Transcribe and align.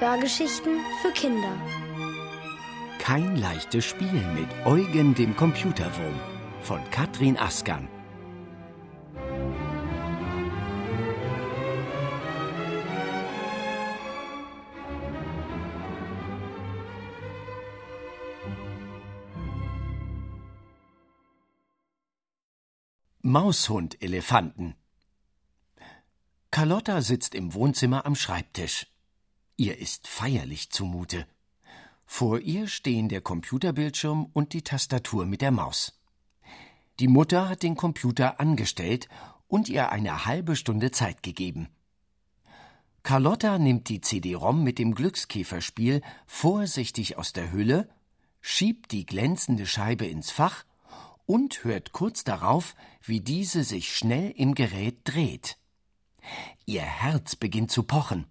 Hörgeschichten 0.00 0.78
für 1.02 1.10
Kinder. 1.10 1.52
Kein 3.00 3.34
leichtes 3.34 3.84
Spiel 3.84 4.12
mit 4.12 4.48
Eugen 4.64 5.12
dem 5.16 5.34
Computerwurm 5.34 6.14
von 6.62 6.78
Katrin 6.92 7.36
Askan. 7.36 7.88
Maushund-Elefanten 23.22 24.76
Carlotta 26.52 27.02
sitzt 27.02 27.34
im 27.34 27.52
Wohnzimmer 27.52 28.06
am 28.06 28.14
Schreibtisch. 28.14 28.86
Ihr 29.60 29.76
ist 29.76 30.06
feierlich 30.06 30.70
zumute. 30.70 31.26
Vor 32.06 32.38
ihr 32.38 32.68
stehen 32.68 33.08
der 33.08 33.20
Computerbildschirm 33.20 34.30
und 34.32 34.52
die 34.52 34.62
Tastatur 34.62 35.26
mit 35.26 35.42
der 35.42 35.50
Maus. 35.50 35.98
Die 37.00 37.08
Mutter 37.08 37.48
hat 37.48 37.64
den 37.64 37.74
Computer 37.74 38.38
angestellt 38.38 39.08
und 39.48 39.68
ihr 39.68 39.90
eine 39.90 40.26
halbe 40.26 40.54
Stunde 40.54 40.92
Zeit 40.92 41.24
gegeben. 41.24 41.68
Carlotta 43.02 43.58
nimmt 43.58 43.88
die 43.88 44.00
CD-ROM 44.00 44.62
mit 44.62 44.78
dem 44.78 44.94
Glückskäferspiel 44.94 46.02
vorsichtig 46.28 47.18
aus 47.18 47.32
der 47.32 47.50
Hülle, 47.50 47.88
schiebt 48.40 48.92
die 48.92 49.06
glänzende 49.06 49.66
Scheibe 49.66 50.06
ins 50.06 50.30
Fach 50.30 50.64
und 51.26 51.64
hört 51.64 51.90
kurz 51.90 52.22
darauf, 52.22 52.76
wie 53.02 53.20
diese 53.20 53.64
sich 53.64 53.92
schnell 53.96 54.30
im 54.36 54.54
Gerät 54.54 55.00
dreht. 55.02 55.58
Ihr 56.64 56.82
Herz 56.82 57.34
beginnt 57.34 57.72
zu 57.72 57.82
pochen. 57.82 58.26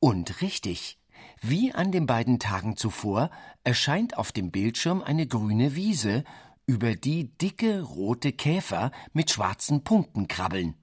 Und 0.00 0.40
richtig, 0.42 0.98
wie 1.40 1.72
an 1.72 1.92
den 1.92 2.06
beiden 2.06 2.38
Tagen 2.38 2.76
zuvor 2.76 3.30
erscheint 3.64 4.16
auf 4.16 4.32
dem 4.32 4.50
Bildschirm 4.50 5.02
eine 5.02 5.26
grüne 5.26 5.74
Wiese, 5.74 6.24
über 6.66 6.96
die 6.96 7.28
dicke 7.38 7.82
rote 7.82 8.32
Käfer 8.32 8.90
mit 9.12 9.30
schwarzen 9.30 9.84
Punkten 9.84 10.28
krabbeln. 10.28 10.74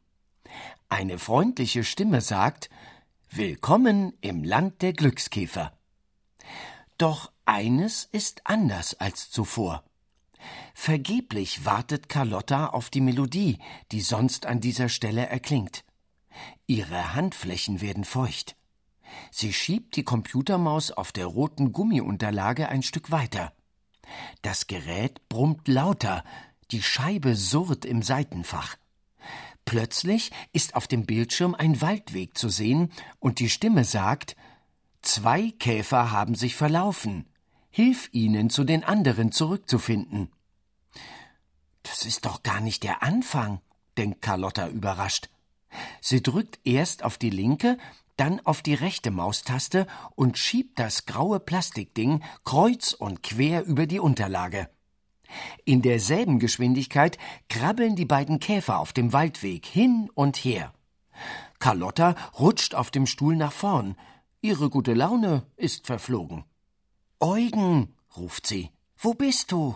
Eine 0.89 1.19
freundliche 1.19 1.83
Stimme 1.83 2.21
sagt 2.21 2.69
Willkommen 3.29 4.13
im 4.21 4.43
Land 4.43 4.81
der 4.81 4.93
Glückskäfer. 4.93 5.73
Doch 6.97 7.31
eines 7.45 8.05
ist 8.05 8.41
anders 8.45 8.93
als 8.99 9.29
zuvor. 9.31 9.83
Vergeblich 10.73 11.65
wartet 11.65 12.09
Carlotta 12.09 12.67
auf 12.67 12.89
die 12.89 13.01
Melodie, 13.01 13.57
die 13.91 14.01
sonst 14.01 14.45
an 14.45 14.61
dieser 14.61 14.87
Stelle 14.87 15.25
erklingt. 15.25 15.83
Ihre 16.67 17.15
Handflächen 17.15 17.81
werden 17.81 18.03
feucht. 18.03 18.55
Sie 19.31 19.53
schiebt 19.53 19.95
die 19.95 20.03
Computermaus 20.03 20.91
auf 20.91 21.11
der 21.11 21.25
roten 21.25 21.71
Gummiunterlage 21.71 22.69
ein 22.69 22.83
Stück 22.83 23.11
weiter. 23.11 23.53
Das 24.41 24.67
Gerät 24.67 25.27
brummt 25.29 25.67
lauter, 25.67 26.23
die 26.71 26.81
Scheibe 26.81 27.35
surrt 27.35 27.85
im 27.85 28.01
Seitenfach. 28.01 28.77
Plötzlich 29.65 30.31
ist 30.51 30.75
auf 30.75 30.87
dem 30.87 31.05
Bildschirm 31.05 31.55
ein 31.55 31.81
Waldweg 31.81 32.37
zu 32.37 32.49
sehen 32.49 32.91
und 33.19 33.39
die 33.39 33.49
Stimme 33.49 33.85
sagt 33.85 34.35
Zwei 35.01 35.51
Käfer 35.59 36.11
haben 36.11 36.35
sich 36.35 36.55
verlaufen. 36.55 37.25
Hilf 37.69 38.09
ihnen, 38.13 38.49
zu 38.49 38.63
den 38.63 38.83
anderen 38.83 39.31
zurückzufinden. 39.31 40.31
Das 41.83 42.05
ist 42.05 42.25
doch 42.25 42.43
gar 42.43 42.61
nicht 42.61 42.83
der 42.83 43.03
Anfang, 43.03 43.59
denkt 43.97 44.21
Carlotta 44.21 44.69
überrascht. 44.69 45.29
Sie 45.99 46.21
drückt 46.23 46.59
erst 46.63 47.03
auf 47.03 47.17
die 47.17 47.31
linke, 47.31 47.77
dann 48.17 48.39
auf 48.41 48.61
die 48.61 48.73
rechte 48.73 49.11
Maustaste 49.11 49.87
und 50.15 50.37
schiebt 50.37 50.79
das 50.79 51.05
graue 51.05 51.39
Plastikding 51.39 52.23
kreuz 52.43 52.93
und 52.93 53.23
quer 53.23 53.65
über 53.65 53.87
die 53.87 53.99
Unterlage. 53.99 54.69
In 55.65 55.81
derselben 55.81 56.39
Geschwindigkeit 56.39 57.17
krabbeln 57.49 57.95
die 57.95 58.05
beiden 58.05 58.39
Käfer 58.39 58.79
auf 58.79 58.93
dem 58.93 59.13
Waldweg 59.13 59.65
hin 59.65 60.09
und 60.13 60.37
her. 60.37 60.73
Carlotta 61.59 62.15
rutscht 62.39 62.75
auf 62.75 62.91
dem 62.91 63.07
Stuhl 63.07 63.35
nach 63.35 63.53
vorn. 63.53 63.95
Ihre 64.41 64.69
gute 64.69 64.93
Laune 64.93 65.45
ist 65.55 65.87
verflogen. 65.87 66.43
Eugen, 67.19 67.95
ruft 68.17 68.45
sie, 68.45 68.69
wo 68.97 69.13
bist 69.13 69.51
du? 69.51 69.75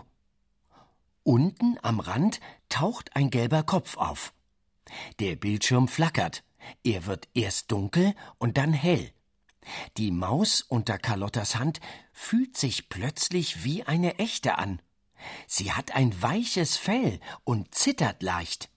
Unten 1.22 1.76
am 1.82 2.00
Rand 2.00 2.40
taucht 2.68 3.16
ein 3.16 3.30
gelber 3.30 3.62
Kopf 3.62 3.96
auf. 3.96 4.32
Der 5.20 5.36
Bildschirm 5.36 5.88
flackert. 5.88 6.44
Er 6.84 7.06
wird 7.06 7.28
erst 7.34 7.70
dunkel 7.72 8.14
und 8.38 8.56
dann 8.56 8.72
hell. 8.72 9.12
Die 9.96 10.10
Maus 10.10 10.62
unter 10.62 10.98
Carlottas 10.98 11.56
Hand 11.56 11.80
fühlt 12.12 12.56
sich 12.56 12.88
plötzlich 12.88 13.64
wie 13.64 13.84
eine 13.84 14.18
echte 14.18 14.58
an. 14.58 14.80
Sie 15.46 15.72
hat 15.72 15.94
ein 15.94 16.22
weiches 16.22 16.76
Fell 16.76 17.20
und 17.44 17.74
zittert 17.74 18.22
leicht. 18.22 18.70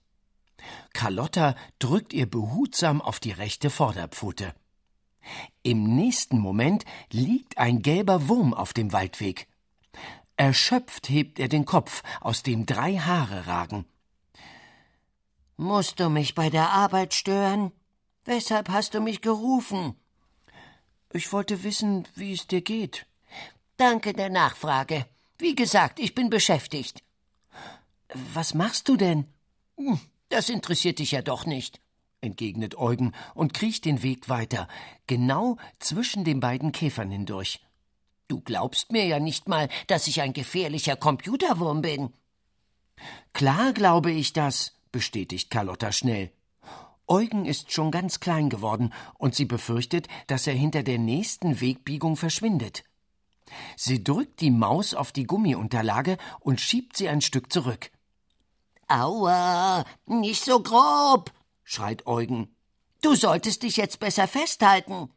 Carlotta 0.92 1.56
drückt 1.78 2.12
ihr 2.12 2.26
behutsam 2.26 3.00
auf 3.00 3.20
die 3.20 3.32
rechte 3.32 3.70
Vorderpfote. 3.70 4.54
Im 5.62 5.96
nächsten 5.96 6.38
Moment 6.38 6.84
liegt 7.10 7.58
ein 7.58 7.82
gelber 7.82 8.28
Wurm 8.28 8.54
auf 8.54 8.72
dem 8.72 8.92
Waldweg. 8.92 9.48
Erschöpft 10.36 11.08
hebt 11.08 11.38
er 11.38 11.48
den 11.48 11.64
Kopf, 11.64 12.02
aus 12.20 12.42
dem 12.42 12.66
drei 12.66 12.96
Haare 12.96 13.46
ragen. 13.46 13.86
Musst 15.56 16.00
du 16.00 16.08
mich 16.08 16.34
bei 16.34 16.50
der 16.50 16.70
Arbeit 16.70 17.14
stören? 17.14 17.70
Weshalb 18.24 18.68
hast 18.68 18.94
du 18.94 19.00
mich 19.00 19.20
gerufen? 19.20 19.96
Ich 21.12 21.32
wollte 21.32 21.62
wissen, 21.64 22.06
wie 22.14 22.32
es 22.32 22.46
dir 22.46 22.62
geht. 22.62 23.06
Danke 23.76 24.12
der 24.12 24.30
Nachfrage. 24.30 25.06
Wie 25.38 25.54
gesagt, 25.54 25.98
ich 25.98 26.14
bin 26.14 26.30
beschäftigt. 26.30 27.02
Was 28.32 28.54
machst 28.54 28.88
du 28.88 28.96
denn? 28.96 29.26
Hm, 29.76 29.98
das 30.28 30.48
interessiert 30.48 30.98
dich 31.00 31.12
ja 31.12 31.22
doch 31.22 31.46
nicht, 31.46 31.80
entgegnet 32.20 32.76
Eugen 32.76 33.12
und 33.34 33.54
kriecht 33.54 33.84
den 33.84 34.02
Weg 34.02 34.28
weiter, 34.28 34.68
genau 35.06 35.56
zwischen 35.78 36.24
den 36.24 36.40
beiden 36.40 36.72
Käfern 36.72 37.10
hindurch. 37.10 37.60
Du 38.28 38.40
glaubst 38.40 38.92
mir 38.92 39.04
ja 39.04 39.18
nicht 39.18 39.48
mal, 39.48 39.68
dass 39.88 40.06
ich 40.06 40.20
ein 40.20 40.32
gefährlicher 40.32 40.96
Computerwurm 40.96 41.82
bin. 41.82 42.12
Klar 43.32 43.72
glaube 43.72 44.12
ich 44.12 44.32
das, 44.32 44.74
bestätigt 44.92 45.50
Carlotta 45.50 45.90
schnell. 45.90 46.30
Eugen 47.12 47.44
ist 47.44 47.70
schon 47.72 47.90
ganz 47.90 48.20
klein 48.20 48.48
geworden 48.48 48.90
und 49.18 49.34
sie 49.34 49.44
befürchtet, 49.44 50.08
dass 50.28 50.46
er 50.46 50.54
hinter 50.54 50.82
der 50.82 50.98
nächsten 50.98 51.60
Wegbiegung 51.60 52.16
verschwindet. 52.16 52.84
Sie 53.76 54.02
drückt 54.02 54.40
die 54.40 54.50
Maus 54.50 54.94
auf 54.94 55.12
die 55.12 55.24
Gummiunterlage 55.24 56.16
und 56.40 56.58
schiebt 56.58 56.96
sie 56.96 57.10
ein 57.10 57.20
Stück 57.20 57.52
zurück. 57.52 57.90
Aua, 58.88 59.84
nicht 60.06 60.42
so 60.42 60.62
grob, 60.62 61.30
schreit 61.64 62.06
Eugen. 62.06 62.56
Du 63.02 63.14
solltest 63.14 63.62
dich 63.62 63.76
jetzt 63.76 64.00
besser 64.00 64.26
festhalten. 64.26 65.10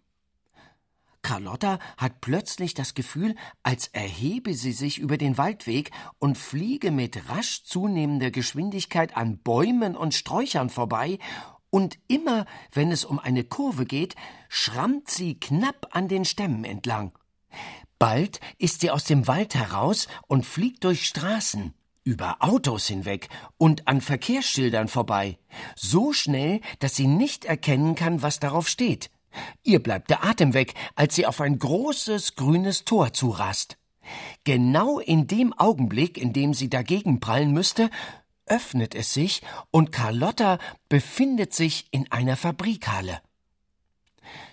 Carlotta 1.22 1.80
hat 1.98 2.20
plötzlich 2.20 2.74
das 2.74 2.94
Gefühl, 2.94 3.36
als 3.64 3.88
erhebe 3.88 4.54
sie 4.54 4.74
sich 4.74 5.00
über 5.00 5.18
den 5.18 5.38
Waldweg 5.38 5.92
und 6.20 6.38
fliege 6.38 6.92
mit 6.92 7.30
rasch 7.30 7.64
zunehmender 7.64 8.32
Geschwindigkeit 8.32 9.16
an 9.16 9.40
Bäumen 9.40 9.96
und 9.96 10.14
Sträuchern 10.14 10.70
vorbei, 10.70 11.18
und 11.76 12.00
immer, 12.08 12.46
wenn 12.72 12.90
es 12.90 13.04
um 13.04 13.20
eine 13.20 13.44
Kurve 13.44 13.86
geht, 13.86 14.16
schrammt 14.48 15.10
sie 15.10 15.38
knapp 15.38 15.90
an 15.92 16.08
den 16.08 16.24
Stämmen 16.24 16.64
entlang. 16.64 17.12
Bald 18.00 18.40
ist 18.58 18.80
sie 18.80 18.92
aus 18.92 19.04
dem 19.04 19.28
Wald 19.28 19.56
heraus 19.56 20.08
und 20.28 20.46
fliegt 20.46 20.86
durch 20.86 21.06
Straßen, 21.06 21.74
über 22.06 22.38
Autos 22.40 22.88
hinweg 22.88 23.28
und 23.58 23.90
an 23.90 24.00
Verkehrsschildern 24.00 24.88
vorbei, 24.88 25.38
so 25.76 26.14
schnell, 26.14 26.62
dass 26.80 26.96
sie 26.96 27.08
nicht 27.08 27.44
erkennen 27.44 27.96
kann, 27.96 28.22
was 28.22 28.40
darauf 28.40 28.70
steht. 28.70 29.12
Ihr 29.62 29.84
bleibt 29.84 30.10
der 30.10 30.24
Atem 30.24 30.54
weg, 30.54 30.76
als 30.96 31.16
sie 31.16 31.26
auf 31.26 31.42
ein 31.42 31.60
großes 31.60 32.38
grünes 32.38 32.86
Tor 32.86 33.12
zurast. 33.12 33.78
Genau 34.46 35.00
in 35.00 35.28
dem 35.28 35.52
Augenblick, 35.52 36.18
in 36.18 36.32
dem 36.32 36.54
sie 36.54 36.70
dagegen 36.70 37.20
prallen 37.20 37.52
müsste, 37.52 37.90
öffnet 38.46 38.96
es 38.96 39.14
sich 39.14 39.42
und 39.72 39.92
Carlotta 39.92 40.60
befindet 40.90 41.54
sich 41.54 41.88
in 41.92 42.12
einer 42.12 42.36
Fabrikhalle. 42.36 43.22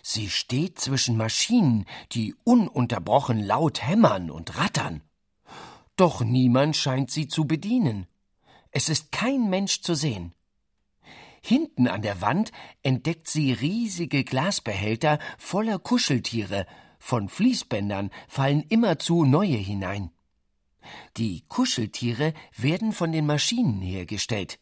Sie 0.02 0.28
steht 0.28 0.78
zwischen 0.78 1.16
Maschinen, 1.16 1.86
die 2.12 2.34
ununterbrochen 2.44 3.40
laut 3.42 3.82
hämmern 3.82 4.30
und 4.30 4.58
rattern. 4.58 5.02
Doch 5.96 6.22
niemand 6.22 6.76
scheint 6.76 7.10
sie 7.10 7.28
zu 7.28 7.46
bedienen. 7.46 8.06
Es 8.70 8.88
ist 8.88 9.12
kein 9.12 9.50
Mensch 9.50 9.82
zu 9.82 9.94
sehen. 9.94 10.34
Hinten 11.44 11.88
an 11.88 12.02
der 12.02 12.20
Wand 12.20 12.52
entdeckt 12.82 13.28
sie 13.28 13.52
riesige 13.52 14.24
Glasbehälter 14.24 15.18
voller 15.38 15.78
Kuscheltiere, 15.78 16.66
von 16.98 17.28
Fließbändern 17.28 18.10
fallen 18.28 18.62
immerzu 18.68 19.24
neue 19.24 19.56
hinein. 19.56 20.10
Die 21.16 21.44
Kuscheltiere 21.48 22.34
werden 22.56 22.92
von 22.92 23.12
den 23.12 23.26
Maschinen 23.26 23.80
hergestellt. 23.80 24.58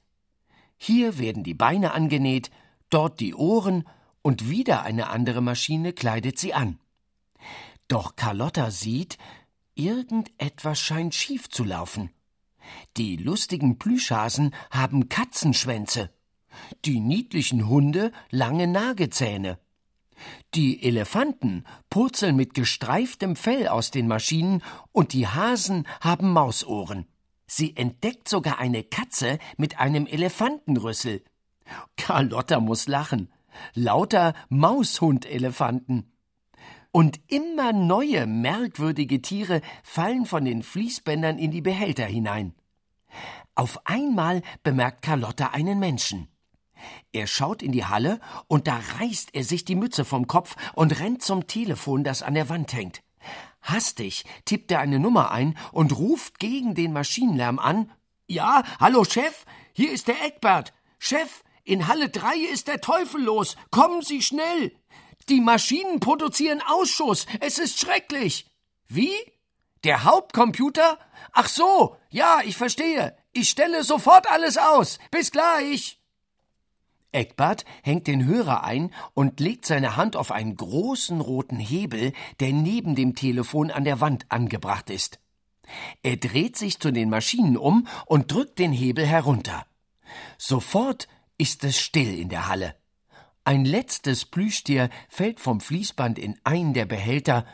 Hier 0.76 1.18
werden 1.18 1.44
die 1.44 1.54
Beine 1.54 1.92
angenäht, 1.92 2.50
dort 2.88 3.20
die 3.20 3.34
Ohren 3.34 3.84
und 4.22 4.48
wieder 4.48 4.82
eine 4.82 5.08
andere 5.08 5.40
Maschine 5.40 5.92
kleidet 5.92 6.38
sie 6.38 6.54
an. 6.54 6.78
Doch 7.88 8.16
Carlotta 8.16 8.70
sieht, 8.70 9.18
irgendetwas 9.74 10.78
scheint 10.78 11.14
schief 11.14 11.48
zu 11.48 11.64
laufen. 11.64 12.10
Die 12.96 13.16
lustigen 13.16 13.78
Plüschhasen 13.78 14.54
haben 14.70 15.08
Katzenschwänze, 15.08 16.10
die 16.84 17.00
niedlichen 17.00 17.68
Hunde 17.68 18.12
lange 18.30 18.66
Nagezähne. 18.66 19.58
Die 20.54 20.82
Elefanten 20.82 21.64
purzeln 21.88 22.36
mit 22.36 22.54
gestreiftem 22.54 23.36
Fell 23.36 23.68
aus 23.68 23.90
den 23.90 24.08
Maschinen 24.08 24.62
und 24.92 25.12
die 25.12 25.26
Hasen 25.26 25.86
haben 26.00 26.32
Mausohren. 26.32 27.06
Sie 27.46 27.76
entdeckt 27.76 28.28
sogar 28.28 28.58
eine 28.58 28.84
Katze 28.84 29.38
mit 29.56 29.80
einem 29.80 30.06
Elefantenrüssel. 30.06 31.24
Carlotta 31.96 32.60
muss 32.60 32.86
lachen. 32.86 33.32
Lauter 33.74 34.34
Maushundelefanten. 34.48 36.12
Und 36.92 37.20
immer 37.28 37.72
neue 37.72 38.26
merkwürdige 38.26 39.22
Tiere 39.22 39.60
fallen 39.82 40.26
von 40.26 40.44
den 40.44 40.62
Fließbändern 40.62 41.38
in 41.38 41.50
die 41.50 41.60
Behälter 41.60 42.04
hinein. 42.04 42.54
Auf 43.54 43.86
einmal 43.86 44.42
bemerkt 44.62 45.02
Carlotta 45.02 45.48
einen 45.48 45.78
Menschen. 45.78 46.28
Er 47.12 47.26
schaut 47.26 47.62
in 47.62 47.72
die 47.72 47.84
Halle 47.84 48.20
und 48.46 48.66
da 48.66 48.80
reißt 48.98 49.30
er 49.32 49.44
sich 49.44 49.64
die 49.64 49.74
Mütze 49.74 50.04
vom 50.04 50.26
Kopf 50.26 50.56
und 50.74 50.98
rennt 51.00 51.22
zum 51.22 51.46
Telefon, 51.46 52.04
das 52.04 52.22
an 52.22 52.34
der 52.34 52.48
Wand 52.48 52.72
hängt. 52.72 53.02
Hastig 53.62 54.24
tippt 54.44 54.70
er 54.70 54.80
eine 54.80 54.98
Nummer 54.98 55.30
ein 55.30 55.56
und 55.72 55.96
ruft 55.96 56.38
gegen 56.38 56.74
den 56.74 56.92
Maschinenlärm 56.92 57.58
an. 57.58 57.90
Ja, 58.26 58.62
hallo 58.78 59.04
Chef, 59.04 59.44
hier 59.72 59.92
ist 59.92 60.08
der 60.08 60.24
Eckbert. 60.24 60.72
Chef, 60.98 61.42
in 61.64 61.86
Halle 61.88 62.08
3 62.08 62.36
ist 62.36 62.68
der 62.68 62.80
Teufel 62.80 63.22
los. 63.22 63.56
Kommen 63.70 64.02
Sie 64.02 64.22
schnell. 64.22 64.72
Die 65.28 65.40
Maschinen 65.40 66.00
produzieren 66.00 66.62
Ausschuss. 66.66 67.26
Es 67.40 67.58
ist 67.58 67.78
schrecklich. 67.78 68.46
Wie? 68.88 69.12
Der 69.84 70.04
Hauptcomputer? 70.04 70.98
Ach 71.32 71.48
so, 71.48 71.96
ja, 72.10 72.40
ich 72.44 72.56
verstehe. 72.56 73.16
Ich 73.32 73.50
stelle 73.50 73.84
sofort 73.84 74.30
alles 74.30 74.58
aus. 74.58 74.98
Bis 75.10 75.30
gleich. 75.30 75.99
Eckbert 77.12 77.64
hängt 77.82 78.06
den 78.06 78.24
Hörer 78.24 78.64
ein 78.64 78.92
und 79.14 79.40
legt 79.40 79.66
seine 79.66 79.96
Hand 79.96 80.16
auf 80.16 80.30
einen 80.30 80.56
großen 80.56 81.20
roten 81.20 81.58
Hebel, 81.58 82.12
der 82.38 82.52
neben 82.52 82.94
dem 82.94 83.14
Telefon 83.14 83.70
an 83.70 83.84
der 83.84 84.00
Wand 84.00 84.26
angebracht 84.28 84.90
ist. 84.90 85.18
Er 86.02 86.16
dreht 86.16 86.56
sich 86.56 86.78
zu 86.78 86.90
den 86.92 87.10
Maschinen 87.10 87.56
um 87.56 87.86
und 88.06 88.32
drückt 88.32 88.58
den 88.58 88.72
Hebel 88.72 89.06
herunter. 89.06 89.66
Sofort 90.38 91.08
ist 91.38 91.64
es 91.64 91.78
still 91.78 92.18
in 92.18 92.28
der 92.28 92.48
Halle. 92.48 92.74
Ein 93.44 93.64
letztes 93.64 94.24
Plüschtier 94.24 94.90
fällt 95.08 95.40
vom 95.40 95.60
Fließband 95.60 96.18
in 96.18 96.38
einen 96.44 96.74
der 96.74 96.86
Behälter, 96.86 97.46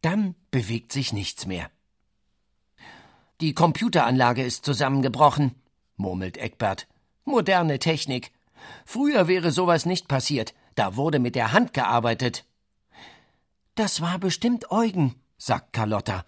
dann 0.00 0.34
bewegt 0.50 0.92
sich 0.92 1.12
nichts 1.12 1.46
mehr. 1.46 1.70
Die 3.40 3.54
Computeranlage 3.54 4.42
ist 4.42 4.64
zusammengebrochen, 4.64 5.56
murmelt 5.96 6.36
Eckbert. 6.38 6.86
Moderne 7.24 7.78
Technik. 7.78 8.32
Früher 8.84 9.28
wäre 9.28 9.50
sowas 9.50 9.86
nicht 9.86 10.08
passiert, 10.08 10.54
da 10.74 10.96
wurde 10.96 11.18
mit 11.18 11.34
der 11.34 11.52
Hand 11.52 11.72
gearbeitet. 11.72 12.44
Das 13.74 14.00
war 14.00 14.18
bestimmt 14.18 14.70
Eugen, 14.70 15.14
sagt 15.38 15.72
Carlotta. 15.72 16.24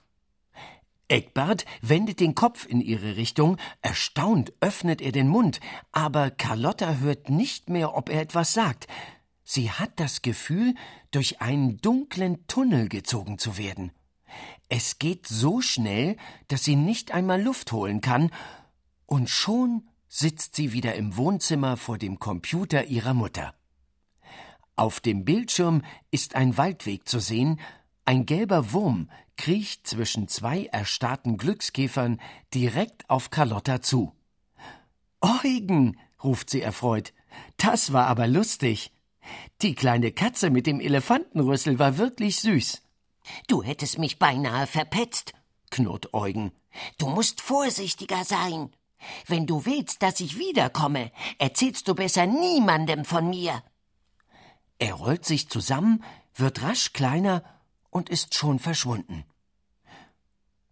Eckbert 1.09 1.67
wendet 1.83 2.21
den 2.21 2.35
Kopf 2.35 2.67
in 2.67 2.81
ihre 2.81 3.17
Richtung, 3.17 3.59
erstaunt 3.83 4.53
öffnet 4.61 5.03
er 5.03 5.13
den 5.13 5.29
Mund, 5.29 5.61
aber 5.93 6.31
Carlotta 6.31 6.95
hört 6.95 7.29
nicht 7.29 7.69
mehr, 7.69 7.95
ob 7.95 8.09
er 8.09 8.23
etwas 8.23 8.55
sagt. 8.55 8.87
Sie 9.45 9.71
hat 9.71 9.93
das 9.97 10.23
Gefühl, 10.23 10.75
durch 11.11 11.43
einen 11.43 11.77
dunklen 11.77 12.47
Tunnel 12.47 12.89
gezogen 12.89 13.39
zu 13.39 13.59
werden. 13.59 13.93
Es 14.71 14.99
geht 14.99 15.27
so 15.27 15.61
schnell, 15.61 16.17
dass 16.49 16.65
sie 16.65 16.77
nicht 16.77 17.13
einmal 17.13 17.41
Luft 17.43 17.73
holen 17.73 18.01
kann, 18.01 18.31
und 19.07 19.29
schon 19.29 19.87
sitzt 20.17 20.55
sie 20.55 20.73
wieder 20.73 20.95
im 20.95 21.17
Wohnzimmer 21.17 21.77
vor 21.77 21.99
dem 21.99 22.21
Computer 22.21 22.85
ihrer 22.85 23.15
Mutter. 23.15 23.53
Auf 24.77 25.01
dem 25.01 25.25
Bildschirm 25.25 25.83
ist 26.13 26.37
ein 26.37 26.57
Waldweg 26.57 27.09
zu 27.09 27.19
sehen, 27.19 27.61
ein 28.05 28.25
gelber 28.25 28.73
Wurm 28.73 29.11
kriecht 29.37 29.89
zwischen 29.89 30.29
zwei 30.29 30.67
erstarrten 30.67 31.37
Glückskäfern 31.37 32.21
direkt 32.55 33.11
auf 33.11 33.31
Carlotta 33.31 33.83
zu. 33.83 34.15
Eugen, 35.21 35.99
ruft 36.23 36.49
sie 36.49 36.63
erfreut, 36.63 37.13
das 37.57 37.93
war 37.93 38.07
aber 38.07 38.29
lustig. 38.29 38.93
Die 39.63 39.75
kleine 39.75 40.13
Katze 40.13 40.51
mit 40.51 40.69
dem 40.69 40.79
Elefantenrüssel 40.79 41.81
war 41.81 41.99
wirklich 41.99 42.39
süß. 42.39 42.83
Du 43.49 43.65
hättest 43.65 43.99
mich 43.99 44.21
beinahe 44.21 44.69
verpetzt, 44.69 45.33
knurrt 45.71 46.15
Eugen. 46.15 46.53
Du 46.99 47.09
musst 47.09 47.41
vorsichtiger 47.41 48.25
sein. 48.25 48.71
Wenn 49.27 49.47
du 49.47 49.65
willst, 49.67 50.03
dass 50.03 50.21
ich 50.21 50.39
wiederkomme, 50.39 51.11
erzählst 51.39 51.89
du 51.89 51.95
besser 51.95 52.27
niemandem 52.27 53.05
von 53.05 53.29
mir. 53.31 53.63
Er 54.79 54.95
rollt 54.95 55.25
sich 55.25 55.49
zusammen, 55.49 56.03
wird 56.35 56.63
rasch 56.63 56.93
kleiner 56.93 57.43
und 57.91 58.11
ist 58.11 58.35
schon 58.35 58.59
verschwunden. 58.59 59.25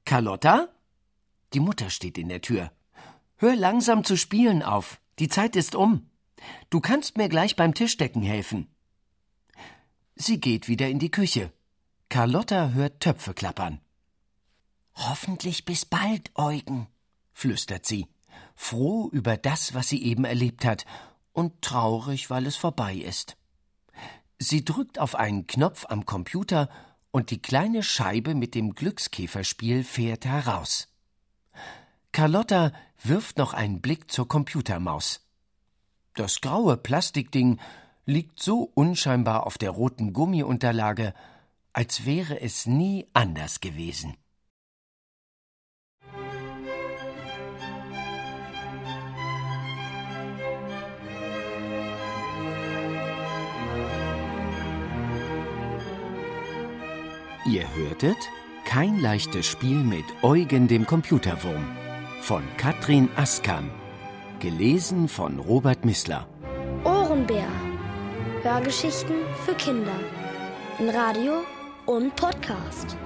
Carlotta? 0.04 0.68
Die 1.52 1.60
Mutter 1.60 1.90
steht 1.90 2.18
in 2.18 2.28
der 2.28 2.40
Tür. 2.40 2.72
Hör 3.36 3.54
langsam 3.56 4.04
zu 4.04 4.16
spielen 4.16 4.62
auf. 4.62 5.00
Die 5.18 5.28
Zeit 5.28 5.56
ist 5.56 5.74
um. 5.74 6.10
Du 6.70 6.80
kannst 6.80 7.16
mir 7.16 7.28
gleich 7.28 7.54
beim 7.56 7.74
Tischdecken 7.74 8.22
helfen. 8.22 8.68
Sie 10.16 10.40
geht 10.40 10.68
wieder 10.68 10.88
in 10.88 10.98
die 10.98 11.10
Küche. 11.10 11.52
Carlotta 12.08 12.70
hört 12.70 13.00
Töpfe 13.00 13.34
klappern. 13.34 13.80
Hoffentlich 14.94 15.64
bis 15.64 15.86
bald, 15.86 16.30
Eugen, 16.34 16.86
flüstert 17.32 17.86
sie 17.86 18.11
froh 18.54 19.08
über 19.10 19.36
das, 19.36 19.74
was 19.74 19.88
sie 19.88 20.02
eben 20.02 20.24
erlebt 20.24 20.64
hat, 20.64 20.84
und 21.32 21.62
traurig, 21.62 22.30
weil 22.30 22.46
es 22.46 22.56
vorbei 22.56 22.94
ist. 22.94 23.36
Sie 24.38 24.64
drückt 24.64 24.98
auf 24.98 25.14
einen 25.14 25.46
Knopf 25.46 25.86
am 25.88 26.04
Computer 26.04 26.68
und 27.10 27.30
die 27.30 27.40
kleine 27.40 27.82
Scheibe 27.82 28.34
mit 28.34 28.54
dem 28.54 28.74
Glückskäferspiel 28.74 29.84
fährt 29.84 30.24
heraus. 30.24 30.88
Carlotta 32.10 32.72
wirft 33.02 33.38
noch 33.38 33.54
einen 33.54 33.80
Blick 33.80 34.10
zur 34.10 34.28
Computermaus. 34.28 35.20
Das 36.14 36.40
graue 36.40 36.76
Plastikding 36.76 37.58
liegt 38.04 38.42
so 38.42 38.70
unscheinbar 38.74 39.46
auf 39.46 39.58
der 39.58 39.70
roten 39.70 40.12
Gummiunterlage, 40.12 41.14
als 41.72 42.04
wäre 42.04 42.40
es 42.40 42.66
nie 42.66 43.06
anders 43.14 43.60
gewesen. 43.60 44.16
Ihr 57.52 57.66
hörtet 57.74 58.16
Kein 58.64 58.98
leichtes 58.98 59.44
Spiel 59.44 59.76
mit 59.76 60.06
Eugen 60.22 60.68
dem 60.68 60.86
Computerwurm 60.86 61.62
von 62.22 62.42
Katrin 62.56 63.10
Askan. 63.14 63.70
Gelesen 64.40 65.06
von 65.06 65.38
Robert 65.38 65.84
Missler. 65.84 66.26
Ohrenbär. 66.82 67.48
Hörgeschichten 68.42 69.16
für 69.44 69.52
Kinder. 69.52 70.00
In 70.78 70.88
Radio 70.88 71.44
und 71.84 72.16
Podcast. 72.16 72.96